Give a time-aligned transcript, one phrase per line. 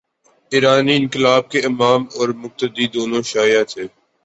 [0.51, 3.83] ایرانی انقلاب کے امام اور مقتدی، دونوں شیعہ تھے۔